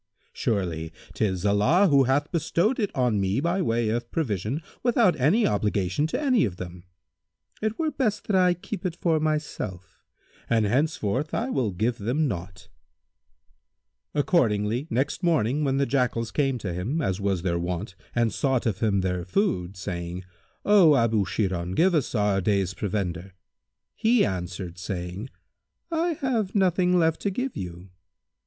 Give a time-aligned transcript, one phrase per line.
[0.33, 5.45] Surely, 'tis Allah who hath bestowed it on me by way of provision without any
[5.45, 6.85] obligation to any of them.
[7.61, 10.01] It were best that I keep it for myself,
[10.49, 12.67] and henceforth I will give them naught."
[14.15, 18.65] Accordingly, next morning when the Jackals came to him, as was their wont, and sought
[18.65, 20.23] of him their food, saying,
[20.65, 23.31] "O Abu Sirhбn,[FN#156] give us our day's provender,[FN#157]"
[23.93, 25.29] he answered saying,
[25.91, 27.91] "I have nothing left to give you."